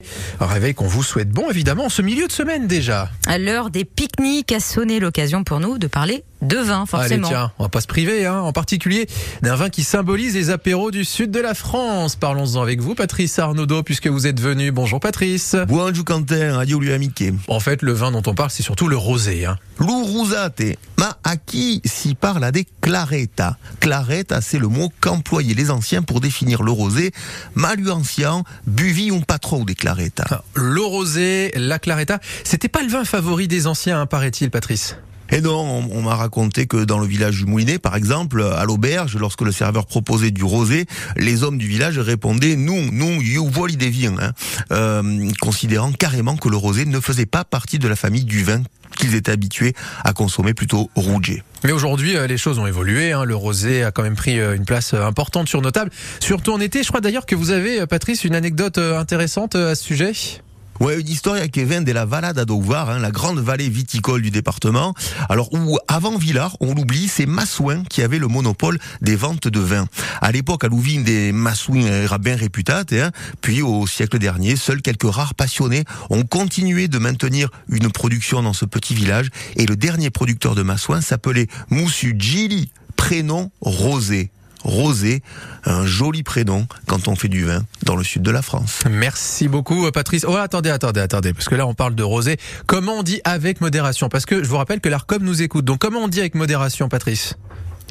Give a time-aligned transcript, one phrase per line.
[0.00, 3.10] you Un réveil qu'on vous souhaite bon, évidemment, en ce milieu de semaine déjà.
[3.26, 7.26] À l'heure des pique-niques a sonné l'occasion pour nous de parler de vin, forcément.
[7.26, 9.08] Allez, tiens, on va pas se priver, hein, en particulier
[9.42, 12.14] d'un vin qui symbolise les apéros du sud de la France.
[12.14, 14.70] Parlons-en avec vous, Patrice Arnaudot, puisque vous êtes venu.
[14.70, 15.56] Bonjour, Patrice.
[15.66, 17.34] Bonjour Quentin, adieu lui amiqué.
[17.48, 19.46] En fait, le vin dont on parle, c'est surtout le rosé.
[19.46, 19.58] Hein.
[19.80, 20.62] L'urusate,
[20.96, 23.56] ma à qui s'y parle des claretta.
[23.80, 27.12] Claretta, c'est le mot qu'employaient les anciens pour définir le rosé.
[27.54, 30.24] Malu ancien, buvi un patron des claretta.
[30.54, 34.96] Le rosé, la claretta, c'était pas le vin favori des anciens, hein, paraît-il, Patrice?
[35.30, 39.16] Et non, on, m'a raconté que dans le village du Moulinet, par exemple, à l'auberge,
[39.16, 43.76] lorsque le serveur proposait du rosé, les hommes du village répondaient nous, nous, you voli
[43.76, 44.32] des vins, hein,
[44.72, 48.62] euh, considérant carrément que le rosé ne faisait pas partie de la famille du vin
[48.96, 51.42] qu'ils étaient habitués à consommer plutôt rouge.
[51.64, 53.12] Mais aujourd'hui, euh, les choses ont évolué.
[53.12, 53.24] hein.
[53.24, 55.90] Le rosé a quand même pris euh, une place euh, importante sur nos tables,
[56.20, 56.82] surtout en été.
[56.82, 60.12] Je crois d'ailleurs que vous avez, Patrice, une anecdote intéressante à ce sujet.
[60.80, 64.94] Ouais, une histoire qui vient de la Valade hein, la grande vallée viticole du département.
[65.28, 69.58] Alors où avant Villars, on l'oublie, c'est Massouin qui avait le monopole des ventes de
[69.58, 69.86] vin.
[70.22, 72.92] À l'époque, à Louvine, des Massouins era bien réputate.
[72.92, 73.10] Hein.
[73.40, 78.52] Puis au siècle dernier, seuls quelques rares passionnés ont continué de maintenir une production dans
[78.52, 79.30] ce petit village.
[79.56, 84.30] Et le dernier producteur de Massouin s'appelait Moussu Gili, prénom Rosé.
[84.68, 85.22] Rosé,
[85.64, 88.82] un joli prénom quand on fait du vin dans le sud de la France.
[88.90, 90.26] Merci beaucoup, euh, Patrice.
[90.28, 92.36] Oh, attendez, attendez, attendez, parce que là, on parle de rosé.
[92.66, 94.10] Comment on dit avec modération?
[94.10, 95.64] Parce que je vous rappelle que l'ARCOM nous écoute.
[95.64, 97.34] Donc, comment on dit avec modération, Patrice?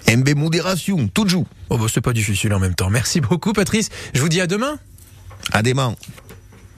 [0.08, 1.47] MB modération, tout joue.
[1.69, 2.91] Oh, bah, c'est pas difficile en même temps.
[2.91, 3.89] Merci beaucoup, Patrice.
[4.14, 4.78] Je vous dis à demain.
[5.52, 5.95] À demain.